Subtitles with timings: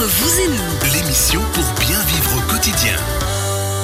[0.00, 3.17] Vous et nous, L'émission pour bien vivre au quotidien.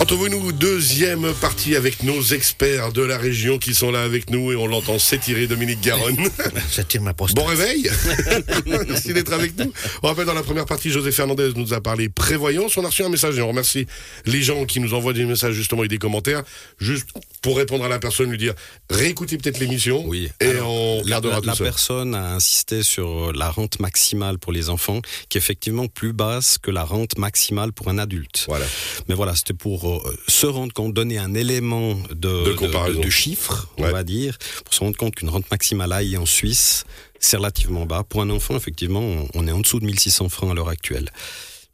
[0.04, 4.02] Entre vous et nous, deuxième partie avec nos experts de la région qui sont là
[4.02, 6.18] avec nous et on l'entend s'étirer Dominique Garonne.
[6.70, 7.36] Ça tire ma prostate.
[7.42, 7.88] Bon réveil
[8.66, 9.72] Merci d'être avec nous.
[10.02, 12.76] On rappelle dans la première partie, José Fernandez nous a parlé prévoyance.
[12.76, 13.86] On a reçu un message et on remercie
[14.26, 16.42] les gens qui nous envoient des messages justement et des commentaires.
[16.78, 17.08] Juste
[17.40, 18.52] pour répondre à la personne, lui dire
[18.90, 20.28] réécoutez peut-être l'émission Oui.
[20.42, 24.52] et Alors, on regardera la- tout la personne a insisté sur la rente maximale pour
[24.52, 25.00] les enfants,
[25.30, 28.44] qui est effectivement plus basse que la rente maximale pour un adulte.
[28.48, 28.66] Voilà.
[29.08, 33.00] Mais voilà, c'était pour euh, se rendre compte, donner un élément de, De comparaison.
[33.00, 33.88] de chiffre, Ouais.
[33.88, 36.84] on va dire, pour se rendre compte qu'une rente maximale AI en Suisse,
[37.20, 38.04] c'est relativement bas.
[38.08, 41.10] Pour un enfant, effectivement, on- on est en dessous de 1600 francs à l'heure actuelle.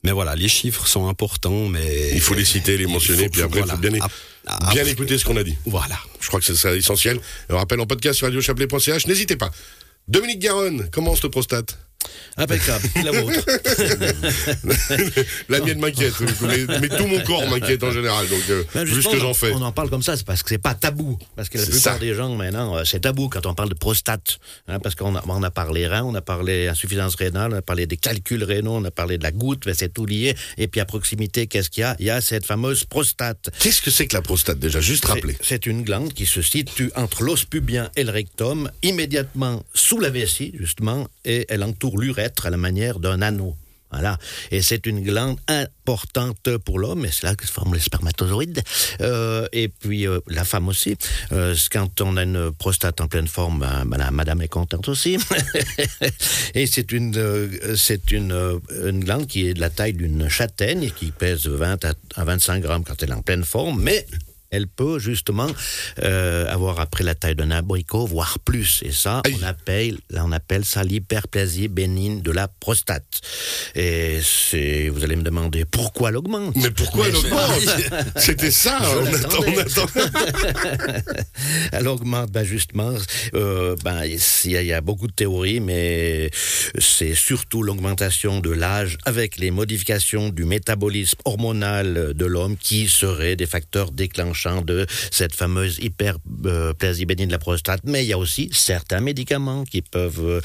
[0.03, 2.13] Mais voilà, les chiffres sont importants, mais...
[2.15, 3.75] Il faut les citer, les mentionner, puis après, il voilà.
[3.75, 5.57] faut bien, écouter ce qu'on a dit.
[5.67, 5.99] Voilà.
[6.21, 7.21] Je crois que c'est ça essentiel.
[7.51, 9.07] On rappelle en podcast sur radiochapelet.ch.
[9.07, 9.51] N'hésitez pas.
[10.09, 11.79] Dominique Garonne, comment se prostate?
[12.37, 12.85] Impeccable.
[13.05, 13.45] La vôtre.
[15.49, 18.29] La mienne m'inquiète, mais, mais tout mon corps m'inquiète en général.
[18.29, 19.53] Donc, euh, Ben, vu ce justement, que j'en fais.
[19.53, 21.19] On en parle comme ça, c'est parce que c'est pas tabou.
[21.37, 21.99] Parce que la plupart ça.
[21.99, 24.39] des gens, maintenant, euh, c'est tabou quand on parle de prostate.
[24.69, 27.63] Hein, parce qu'on a, on a parlé rein, on a parlé insuffisance rénale, on a
[27.63, 30.35] parlé des calculs rénaux, on a parlé de la goutte, ben, c'est tout lié.
[30.57, 31.97] Et puis à proximité, qu'est-ce qu'il y a?
[31.99, 33.51] Il y a cette fameuse prostate.
[33.59, 34.81] Qu'est-ce que c'est que la prostate déjà?
[34.81, 35.37] Juste rappeler.
[35.43, 40.11] C'est une glande qui se situe entre l'os pubien et le rectum, immédiatement sous la
[40.11, 43.57] vessie, justement, et elle entoure l'urètre à la manière d'un anneau.
[43.91, 44.19] Voilà.
[44.53, 48.63] Et c'est une glande importante pour l'homme, et c'est là que se forment les spermatozoïdes.
[49.01, 50.97] Euh, et puis euh, la femme aussi.
[51.33, 55.19] Euh, quand on a une prostate en pleine forme, ben, ben, madame est contente aussi.
[56.55, 57.51] et c'est une,
[58.13, 61.93] une, une glande qui est de la taille d'une châtaigne et qui pèse 20 à,
[62.15, 64.07] à 25 grammes quand elle est en pleine forme, mais
[64.51, 65.47] elle peut justement
[66.03, 68.81] euh, avoir après la taille d'un abricot, voire plus.
[68.85, 73.21] Et ça, on appelle, là, on appelle ça l'hyperplasie bénigne de la prostate.
[73.75, 76.55] Et c'est, vous allez me demander pourquoi elle augmente?
[76.57, 77.63] Mais pourquoi elle augmente?
[78.17, 79.87] C'était ça, on attend, on attend.
[81.73, 82.93] Elle augmente, ben justement,
[83.35, 86.31] euh, ben, il y, a- il y a beaucoup de théories, mais
[86.79, 93.37] c'est surtout l'augmentation de l'âge avec les modifications du métabolisme hormonal de l'homme qui seraient
[93.37, 93.91] des facteurs
[94.65, 97.81] de cette fameuse hyperplasie bénigne de la prostate.
[97.85, 100.41] Mais il y a aussi certains médicaments qui peuvent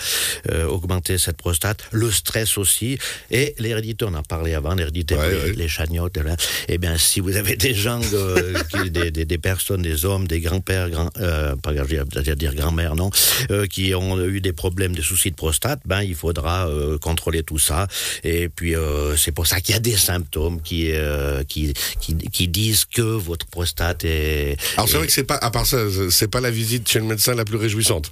[0.51, 2.97] euh, augmenter cette prostate, le stress aussi,
[3.31, 5.53] et l'hérédité, on en parlait avant, l'hérédité, Ouais, les, ouais.
[5.55, 6.35] les chagnottes, là.
[6.67, 10.27] eh bien, si vous avez des gens, euh, qui- des, des- des personnes, des hommes,
[10.27, 13.09] des grands-pères, grands, euh, pas dire grand-mère, non,
[13.51, 16.67] euh, qui ont eu des problèmes, des soucis de prostate, ben, il faudra
[17.01, 17.87] contrôler tout ça.
[18.23, 18.73] Et puis,
[19.17, 20.91] c'est pour ça qu'il y a des symptômes qui,
[21.47, 23.97] qui, qui, qui disent que votre prostate Alors
[24.87, 25.77] c'est est- vrai que c'est pas, à part ça,
[26.09, 28.11] c'est pas la visite chez le médecin la plus réjouissante.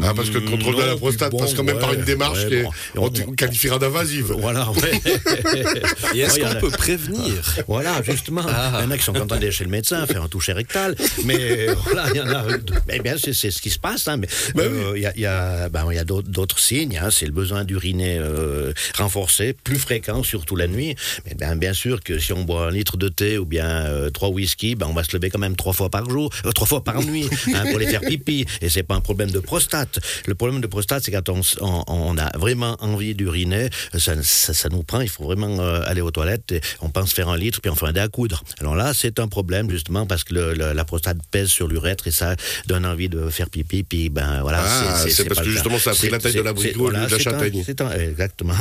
[0.00, 2.44] Hein, parce que le contrôle de la prostate bon, passe quand même par une démarche
[2.44, 2.70] ouais, qui est, bon.
[2.96, 4.32] on, On- qualifiera d'invasive.
[4.38, 5.00] Voilà, ouais.
[6.14, 7.34] Et est-ce qu'on peut prévenir?
[7.66, 8.42] Voilà, justement.
[8.48, 8.78] Ah.
[8.80, 10.94] Il y en a qui sont contents d'aller chez le médecin, faire un toucher rectal.
[11.24, 11.36] Mais
[11.68, 12.44] euh, voilà, il y en a.
[12.92, 14.08] Eh bien, c'est ce qui se passe.
[14.08, 16.28] hein, mais Ben euh, il y a, il y a, ben, il y a d'autres
[16.28, 16.98] d'autres signes.
[17.02, 20.94] hein, c'est le besoin d'uriner euh, renforcé, plus fréquent, surtout la nuit.
[21.26, 24.10] Mais ben, bien sûr que si on boit un litre de thé ou bien euh,
[24.10, 26.66] trois whisky, ben, on va se lever quand même trois fois par jour, euh, trois
[26.66, 28.46] fois par nuit, hein, pour les faire pipi.
[28.60, 29.98] Et c'est pas un problème de prostate.
[30.26, 34.14] Le problème de prostate, c'est quand on, s- on, on a vraiment envie d'uriner, ça,
[34.22, 35.00] ça, ça nous prend.
[35.00, 36.52] Il faut vraiment euh, aller aux toilettes.
[36.52, 38.42] Et on pense faire un litre, puis on fait un dé à coudre.
[38.60, 42.06] Alors là, c'est un problème justement parce que le- le- la prostate pèse sur l'urètre
[42.06, 43.82] et ça donne envie de faire pipi.
[43.82, 44.62] Puis ben voilà.
[44.64, 47.08] Ah, c'est parce que justement, ça a pris la taille de l'abricot de la un-
[47.18, 47.64] châtaigne.
[47.80, 48.54] un- exactement.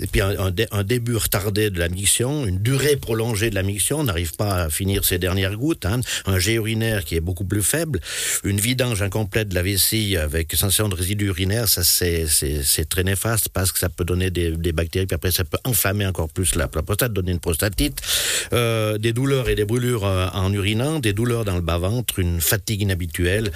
[0.00, 3.54] Et puis un, un dé- un début retardé de la miction, une durée prolongée de
[3.54, 5.93] la miction, on n'arrive pas à finir ses dernières gouttes, hein.
[6.26, 8.00] Un jet urinaire qui est beaucoup plus faible,
[8.44, 13.02] une vidange incomplète de la vessie avec sensation de résidus urinaires, ça c'est c'est- très
[13.02, 16.54] néfaste parce que ça peut donner des, bactéries, puis après ça peut enflammer encore plus
[16.54, 18.00] la, prostate, donner une prostatite,
[18.52, 22.40] Euh, des douleurs et des brûlures euh, en urinant, des douleurs dans le bas-ventre, une
[22.40, 23.50] fatigue inhabituelle,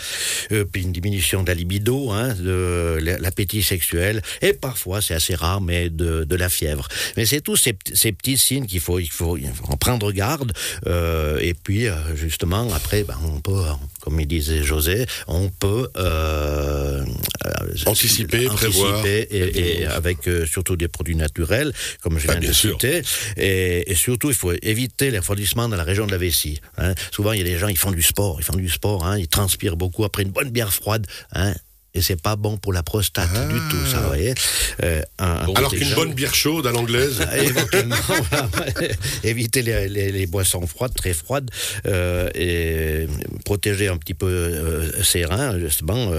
[0.53, 5.34] euh, puis une diminution de la libido, hein, de l'appétit sexuel, et parfois, c'est assez
[5.34, 6.87] rare, mais de, la fièvre.
[7.16, 10.52] Mais c'est tous ces, petits signes qu'il faut, il faut, en prendre garde,
[10.87, 11.96] et puis, euh,
[12.28, 13.62] justement, après, ben, on peut,
[14.00, 17.04] comme il disait José, on peut euh,
[17.46, 19.04] euh, Anticiper, prévoir.
[19.06, 21.72] et, et avec euh, surtout des produits naturels,
[22.02, 23.02] comme je Ah, viens de citer,
[23.36, 26.60] et, et surtout, il faut éviter les refroidissements dans la région de la vessie.
[26.76, 26.94] hein.
[27.12, 29.19] Souvent, il y a des gens, ils font du sport, ils font du sport, hein,
[29.19, 31.54] ils transpirent beaucoup après une bonne bière froide, hein,
[31.98, 34.34] et c'est pas bon pour la prostate du tout, ça, vous voyez.
[34.82, 35.46] Euh, un- Ah.
[35.56, 37.16] Alors qu'une bonne bière chaude à l'anglaise.
[37.28, 37.96] Ah, Éventuellement,
[38.30, 38.48] voilà,
[38.80, 38.90] ouais.
[39.24, 41.50] éviter les, les- les boissons froides, très froides,
[41.86, 43.06] euh, et
[43.44, 46.12] protéger un petit peu euh, ses reins, justement.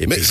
[0.00, 0.24] et Mais puis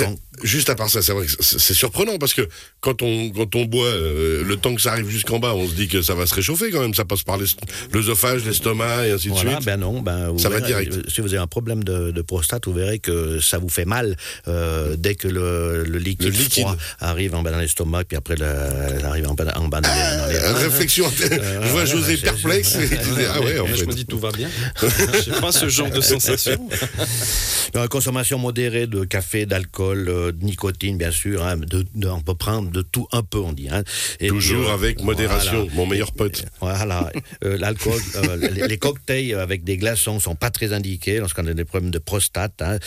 [0.44, 2.48] juste à part ça, c'est vrai que c'est surprenant parce que
[2.82, 5.74] quand on quand on boit, euh, le temps que ça arrive jusqu'en bas, on se
[5.74, 6.94] dit que ça va se réchauffer quand même.
[6.94, 7.38] Ça passe par
[7.94, 9.66] l'œsophage, l'estomac et ainsi de Voilà, suite.
[9.66, 10.94] ben non, ben vous Ça va verrez, direct.
[10.94, 13.86] euh, Si vous avez un problème de, de prostate, vous verrez que ça vous fait
[13.86, 14.16] mal
[14.48, 16.64] euh, dès que le, le liquide, Le liquide.
[16.64, 18.46] froid arrive en bas dans l'estomac, puis après le,
[18.98, 20.60] elle arrive en bas, en bas dans les, dans les Euh, reins.
[20.60, 21.12] réflexion.
[21.20, 22.76] je vois José perplexe.
[22.76, 23.76] et disait, ah ouais, en fait.
[23.78, 24.50] je me dis tout va bien.
[25.26, 26.68] J'ai pas ce genre de sensation.
[27.74, 31.44] La consommation modérée de café, d'alcool, euh, de nicotine, bien sûr.
[31.46, 33.68] hein, de, de- on peut prendre de tout un peu, on dit.
[33.70, 33.84] hein.
[34.20, 35.76] Et Toujours puis, euh, avec modération, voilà.
[35.76, 36.46] mon meilleur pote.
[36.62, 37.12] Voilà.
[37.44, 41.54] Euh, L'alcool, euh, les, les cocktails avec des glaçons sont pas très indiqués lorsqu'on a
[41.54, 42.78] des problèmes de prostate, hein,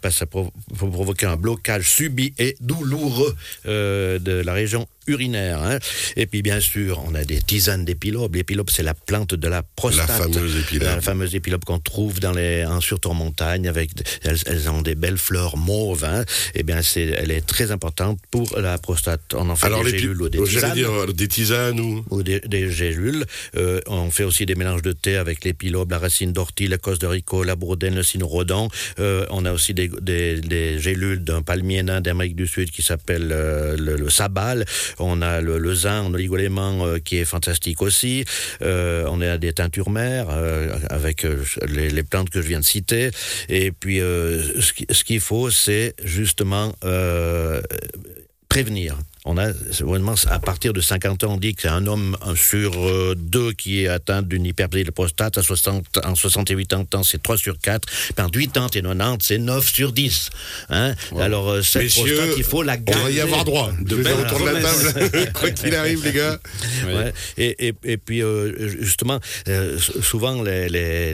[0.00, 0.42] parce que ça peut
[0.76, 3.34] provoquer un blocage subi et douloureux
[3.64, 5.62] de la région urinaire.
[5.62, 5.78] hein.
[6.16, 8.34] Et puis bien sûr, on a des tisanes d'épilobe.
[8.34, 10.08] L'épilobe, c'est la plante de la prostate.
[10.08, 10.88] La fameuse épilobe.
[10.88, 13.68] La fameuse épilobe qu'on trouve dans les, en surtout en montagne.
[13.68, 13.90] Avec,
[14.22, 16.04] elles, elles ont des belles fleurs mauves.
[16.04, 16.24] Hein.
[16.54, 19.20] Et bien, c'est, elle est très importante pour la prostate.
[19.34, 21.80] On en fait Alors des les gélules ou des j'allais tisanes dire euh, des tisanes
[21.80, 22.04] ou?
[22.10, 23.24] Ou des, des gélules.
[23.56, 26.98] Euh, on fait aussi des mélanges de thé avec l'épilobe, la racine d'ortie, la cause
[26.98, 28.68] de haricot, la bourdaine, le cynorhodon.
[28.98, 32.82] Euh, on a aussi des, des, des gélules d'un palmier nain d'Amérique du Sud qui
[32.82, 34.64] s'appelle euh, le, le sabal.
[34.98, 38.24] On a le, le zin en oligoéléments euh, qui est fantastique aussi.
[38.62, 41.26] Euh, on a des teintures mères euh, avec
[41.68, 43.10] les, les plantes que je viens de citer.
[43.48, 46.72] Et puis, ce qui- ce qu'il faut, c'est justement
[48.48, 48.96] prévenir.
[49.24, 49.50] On a
[50.30, 53.82] à partir de 50 ans, on dit que c'est un homme sur euh, deux qui
[53.84, 55.38] est atteint d'une hyperplasie de prostate.
[55.38, 57.86] À 60, en 68 ans, c'est 3 sur 4.
[57.88, 60.30] Puis en 80 et 90, c'est 9 sur 10.
[60.70, 63.02] Hein Alors, euh, cette Messieurs, prostate, il faut la on garder.
[63.04, 63.70] va y avoir droit.
[63.80, 65.32] De belles autour de la table.
[65.34, 66.38] Quoi qu'il arrive, les gars.
[66.86, 67.12] Ouais.
[67.36, 71.12] Et, et, et puis, euh, justement, euh, souvent, les, les,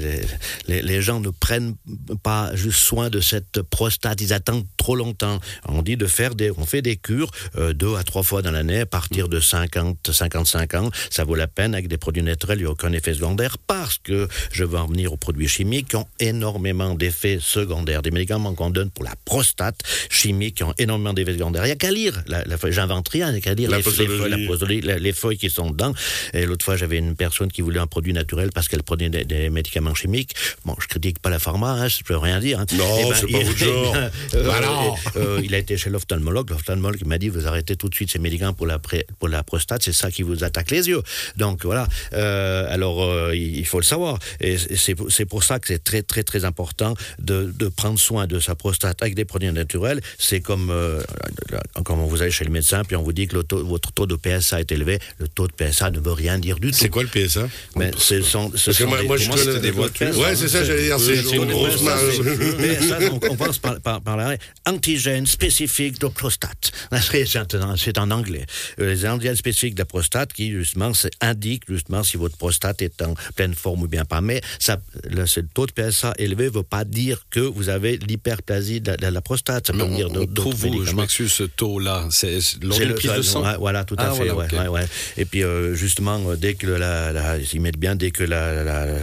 [0.67, 1.75] les- les, gens ne prennent
[2.23, 4.21] pas juste soin de cette prostate.
[4.23, 5.41] Ils attendent trop longtemps.
[5.67, 8.51] On dit de faire des, on fait des cures euh, deux à trois fois dans
[8.51, 10.91] l'année à partir de 50, 55 ans.
[11.11, 12.59] Ça vaut la peine avec des produits naturels.
[12.59, 15.89] Il n'y a aucun effet secondaire parce que je vais en venir aux produits chimiques
[15.89, 18.03] qui ont énormément d'effets secondaires.
[18.03, 19.81] Des médicaments qu'on donne pour la prostate
[20.11, 21.65] chimique qui ont énormément d'effets secondaires.
[21.65, 22.23] Il n'y a qu'à lire.
[22.27, 23.29] La, la, J'invente rien.
[23.29, 25.93] Il n'y a qu'à lire les, les les feuilles qui sont dedans.
[26.35, 29.25] Et l'autre fois, j'avais une personne qui voulait un produit naturel parce qu'elle prenait des,
[29.25, 30.35] des médicaments chimiques.
[30.65, 32.61] Bon, je critique pas la pharma, hein, je peux rien dire.
[32.61, 32.67] hein.
[32.77, 33.93] Non, Eh c'est pas votre genre.
[33.95, 34.95] ben, euh, Bah non.
[35.17, 36.51] euh, il a été chez l'ophtalmologue.
[36.51, 38.79] L'ophtalmologue m'a dit vous arrêtez tout de suite ces médicaments pour la,
[39.19, 41.03] pour la prostate, c'est ça qui vous attaque les yeux.
[41.37, 41.87] Donc voilà.
[42.13, 44.19] Euh, alors euh, il faut le savoir.
[44.41, 48.41] Et c'est pour- ça que c'est très très très important de, de prendre soin de
[48.41, 50.01] sa prostate avec des produits naturels.
[50.19, 51.01] C'est comme euh,
[51.85, 54.07] quand vous allez chez le médecin puis on vous dit que le taux- votre taux
[54.07, 54.99] de PSA est élevé.
[55.19, 56.77] Le taux de PSA ne veut rien dire du tout.
[56.77, 60.17] C'est quoi le PSA Mais ce sont, ce moi, des- moi, je connais des voitures.
[60.19, 60.99] Ouais, c'est ça, j'allais dire.
[60.99, 62.17] C'est une grosse marge.
[62.89, 64.37] ça, on, on pense par, par, par là,
[64.67, 66.73] antigène spécifique de prostate.
[67.79, 68.45] C'est en, anglais.
[68.81, 73.01] Euh, Les antigènes spécifiques de la prostate qui, justement, indiquent justement si votre prostate est
[73.03, 74.21] en pleine forme ou bien pas.
[74.21, 74.79] Mais ça,
[75.09, 78.91] le, ce taux de PSA élevé ne veut pas dire que vous avez l'hyperplasie de,
[78.91, 79.67] la- de la prostate.
[79.69, 83.23] Ça peut on, on d'autres trouve où, je m'excuse, ce taux-là C'est le- prise de
[83.23, 83.43] sang?
[83.45, 84.29] ouais, Voilà, tout à Ah, fait.
[84.29, 84.53] voilà, ouais, ok.
[84.61, 84.87] ouais, ouais.
[85.17, 88.65] Et puis, euh, justement, euh, dès que la, la, ils mettent bien, dès que la,
[88.65, 88.99] la, la,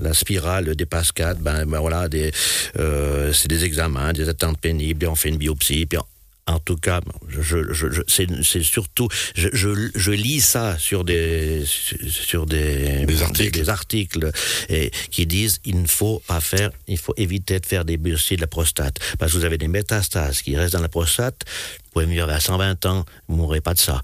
[0.00, 2.30] la spirale dépasse 4, ben, ben voilà, des,
[2.78, 6.06] euh, c'est des examens, des attentes pénibles, et on fait une biopsie, puis en-
[6.46, 7.40] en tout cas, je,
[7.72, 13.50] je, je- c'est surtout, je, lis ça sur des, sur des, Des articles.
[13.58, 14.30] des articles
[14.68, 18.36] et, qui disent il ne faut pas faire, il faut éviter de faire des biopsies
[18.36, 21.42] de la prostate parce que vous avez des métastases qui restent dans la prostate.
[21.84, 24.00] Vous pouvez vivre à 120 ans, vous mourrez pas de ça.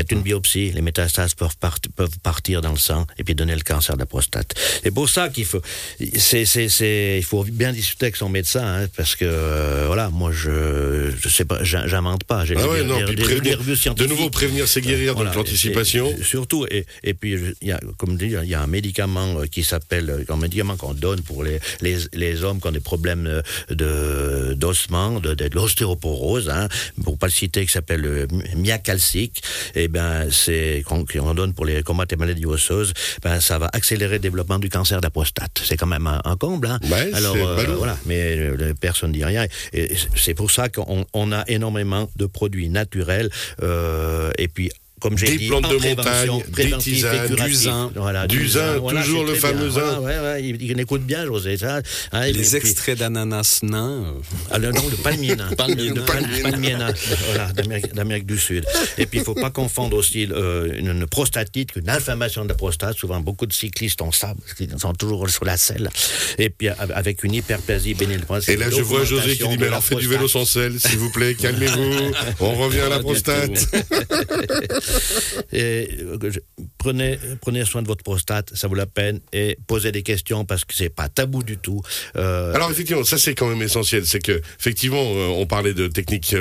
[0.00, 3.54] Faites une biopsie, les métastases peuvent, part- peuvent partir dans le sang et puis donner
[3.54, 4.54] le cancer de la prostate.
[4.82, 5.60] C'est pour ça qu'il faut,
[6.16, 10.08] c'est, c'est, c'est, il faut bien discuter avec son médecin, hein, parce que euh, voilà,
[10.08, 12.46] moi je, je sais pas, j'in- j'invente pas.
[12.46, 13.58] J'ai Ah ouais, non, puis prévenir-
[13.94, 16.10] de nouveau prévenir, c'est guérir, donc l'anticipation.
[16.22, 19.64] surtout, et, et puis, y a, comme dit, il y a un médicament euh, qui
[19.64, 23.42] s'appelle, un médicament qu'on donne pour les, les, les hommes qui ont des problèmes euh,
[23.68, 26.68] de, d'ossement, de, de, l'ostéoporose, hein,
[27.04, 29.42] pour pas le citer, qui s'appelle le miacalcique,
[29.74, 32.92] et ben, c'est, qu'on, qu'on donne pour les combattre les maladies osseuses,
[33.22, 35.60] ben, ça va accélérer le développement du cancer de la prostate.
[35.64, 36.78] C'est quand même un, un comble, hein.
[36.90, 39.46] Ouais, Alors, euh, voilà, mais euh, personne ne dit rien.
[39.72, 43.30] Et c'est pour ça qu'on on a énormément de produits naturels,
[43.62, 47.90] euh, et puis comme j'ai des dit, plantes en de montagne, des tisanes, du zin.
[47.96, 49.80] Voilà, Du zin, voilà, toujours le fameux bien.
[49.80, 49.98] zin.
[50.00, 51.56] Voilà, ouais, ouais, il, il écoute bien, José.
[51.56, 51.80] Ça,
[52.12, 54.04] hein, et Les puis- extraits d'ananas nains.
[54.04, 54.12] euh,
[54.50, 55.48] ah, le nom de palmier nain.
[55.56, 56.92] Palmier De nain.
[57.66, 58.64] nain, d'Amérique du Sud.
[58.98, 62.48] Et puis, il ne faut pas confondre aussi euh, une, une prostatite qu'une inflammation de
[62.50, 62.96] la prostate.
[62.96, 65.88] Souvent, beaucoup de cyclistes ont ça, parce qu'ils sont toujours sur la selle.
[66.38, 68.20] Et puis, av- avec une hyperplasie bénigne.
[68.48, 70.98] Et là, je vois José qui dit, mais alors faites du vélo sans sel, s'il
[70.98, 73.66] vous plaît, calmez-vous, on revient à la prostate.
[75.52, 76.18] Euh,
[76.78, 80.64] prenez, prenez soin de votre prostate, ça vaut la peine, et posez des questions parce
[80.64, 81.80] que c'est pas tabou du tout.
[82.16, 85.88] Euh, Alors effectivement, ça c'est quand même essentiel, c'est que effectivement, euh, on parlait de
[85.88, 86.36] techniques,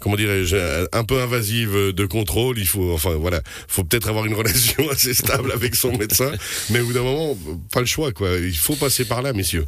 [0.00, 2.58] comment dirais-je, un peu invasives de contrôle.
[2.58, 6.32] Il faut, enfin voilà, faut peut-être avoir une relation assez stable avec son médecin,
[6.70, 7.36] mais au bout d'un moment,
[7.72, 8.36] pas le choix quoi.
[8.36, 9.66] Il faut passer par là, messieurs.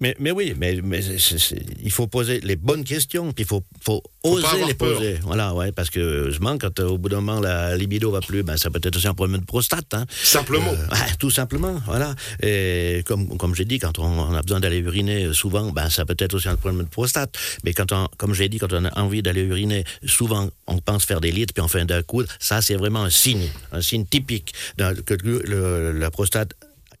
[0.00, 3.46] Mais, mais oui, mais, mais c'est- c'est- il faut poser les bonnes questions, puis il
[3.48, 4.94] faut, faut oser les peur.
[4.96, 5.18] poser.
[5.22, 8.42] Voilà, ouais, parce que heureusement, quand euh, au bout d'un moment la libido va plus,
[8.42, 9.92] ben, ça peut être aussi un problème de prostate.
[9.94, 10.06] Hein.
[10.22, 10.70] Simplement.
[10.72, 12.14] Euh, ouais, tout simplement, voilà.
[12.42, 16.04] Et comme, comme j'ai dit, quand on, on a besoin d'aller uriner, souvent, ben, ça
[16.04, 17.36] peut être aussi un problème de prostate.
[17.64, 21.04] Mais quand on, comme j'ai dit, quand on a envie d'aller uriner, souvent, on pense
[21.04, 22.22] faire des litres, puis on fait un d'un coup.
[22.38, 26.52] Ça, c'est vraiment un signe, un signe typique que le- le- la prostate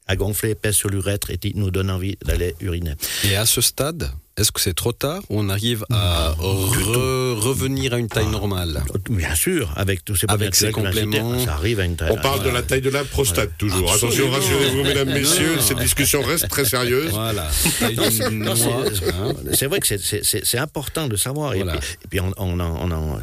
[0.08, 2.94] a gonflé, pèse sur l'urètre et qui nous donne envie d'aller uriner.
[3.24, 7.92] Et à ce stade, est-ce que c'est trop tard ou on arrive à re- revenir
[7.94, 8.82] à une taille normale?
[9.10, 11.44] Bien sûr, avec tous ces Avec cités, compléments.
[11.44, 12.10] ça arrive à une taille.
[12.12, 13.92] On parle de la taille de la prostate toujours.
[13.92, 15.62] Attention, rassurez-vous, mesdames, messieurs, Non.
[15.62, 17.10] cette discussion reste très sérieuse.
[17.10, 17.50] Voilà.
[17.50, 19.34] C'est- hein.
[19.52, 21.54] c'est vrai que c'est- important de savoir.
[21.54, 23.18] Et puis, et puis on, on en- on en-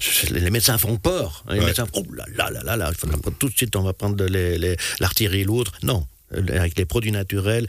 [0.00, 1.44] je- les médecins font peur.
[1.50, 1.66] Les Ouais.
[1.66, 2.92] médecins font, oh là là là là
[3.38, 5.68] tout de suite, on va prendre les- les- l'artillerie lourde.
[5.82, 7.66] Non, Euh, avec les produits naturels,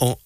[0.00, 0.16] on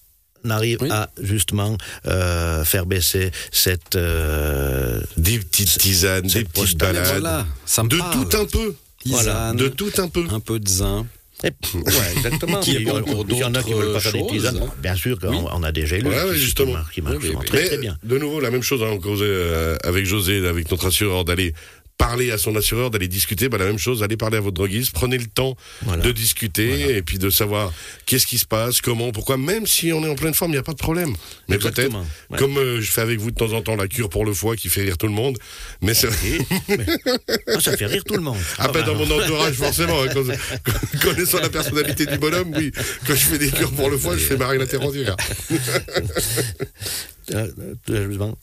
[0.49, 0.89] arrive Oui.
[0.91, 1.77] à justement
[2.07, 3.95] euh, faire baisser cette...
[3.95, 7.07] euh, Des petites tisanes, des petites balades.
[7.07, 8.13] Voilà, ça me De parle.
[8.29, 8.75] tout un peu.
[9.03, 10.25] Tisane, De tout un peu.
[10.31, 11.05] un peu de zin.
[11.43, 11.83] et- ouais,
[12.17, 12.59] exactement.
[12.61, 14.19] Qui est Puis, bon on- pour il y en a qui veulent pas faire des
[14.19, 14.57] d'autres tisanes.
[14.59, 14.69] choses.
[14.81, 15.45] Bien sûr qu'on Oui.
[15.51, 16.77] on a des gélules Ouais, qui- qui, justement.
[16.93, 17.97] qui Oui, oui, très Mais, très bien.
[18.03, 21.53] De nouveau, la même chose, hein, on causait euh, avec José, avec notre assureur, d'aller
[21.97, 23.47] parler à son assureur, d'aller discuter.
[23.49, 24.91] Bah, la même chose, allez parler à votre droguiste.
[24.93, 26.03] Prenez le temps Voilà.
[26.03, 27.71] de discuter et puis de savoir
[28.05, 29.37] qu'est-ce qui se passe, comment, pourquoi.
[29.37, 31.15] Même si on est en pleine forme, il n'y a pas de problème.
[31.47, 32.37] Mais peut-être, ouais.
[32.37, 34.55] comme euh, je fais avec vous de temps en temps la cure pour le foie
[34.55, 35.37] qui fait rire tout le monde.
[35.81, 36.09] Mais c'est
[37.47, 38.37] Ah, ça fait rire tout le monde.
[38.57, 42.71] Ah ben dans mon entourage forcément, hein, quand- connaissant la personnalité du bonhomme, oui,
[43.07, 45.15] quand je fais des cures pour le foie, je fais marrer la terre entière.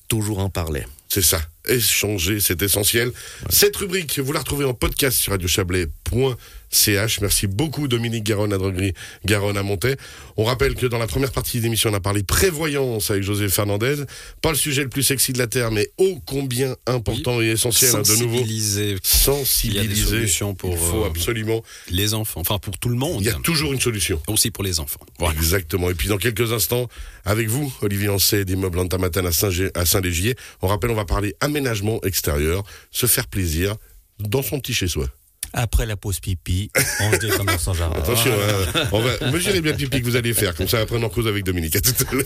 [0.08, 0.84] Toujours en parler.
[1.14, 3.12] C'est ça, échanger, c'est essentiel.
[3.50, 7.20] Cette rubrique, vous la retrouvez en podcast sur radiochablais.ch.
[7.20, 8.94] Merci beaucoup Dominique Garonne à Droguerie,
[9.26, 9.98] Garonne à Montais.
[10.38, 13.50] On rappelle que dans la première partie de l'émission, on a parlé prévoyance avec José
[13.50, 13.96] Fernandez.
[14.40, 17.90] Pas le sujet le plus sexy de la Terre, mais ô combien important et essentiel,
[17.94, 18.38] hein, de nouveau.
[18.38, 20.04] Sensibiliser Il y a des Sensibiliser.
[20.06, 21.62] solutions pour Il faut euh, absolument.
[21.90, 24.22] les enfants, enfin pour tout le monde, Il y a toujours une solution.
[24.28, 25.00] aussi pour les enfants.
[25.30, 25.90] Exactement.
[25.90, 26.88] Et puis dans quelques instants,
[27.26, 29.26] avec vous, Olivier Ancet d'immeuble Antamatane
[29.74, 33.76] à Saint-Légier, on rappelle, on va parler aménagement extérieur, se faire plaisir
[34.18, 35.06] dans son petit chez-soi.
[35.54, 37.98] Après la pause pipi, on se détend dans son jardin.
[37.98, 41.02] Attention, hein, on va mesurer bien pipi que vous allez faire, comme ça après on
[41.02, 41.76] en cause avec Dominique.
[41.76, 42.24] À tout à l'heure.